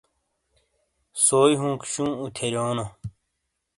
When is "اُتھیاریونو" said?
2.21-2.85